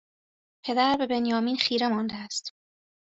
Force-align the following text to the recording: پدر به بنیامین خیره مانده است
پدر 0.65 0.95
به 0.99 1.07
بنیامین 1.07 1.55
خیره 1.57 1.87
مانده 1.87 2.15
است 2.15 2.53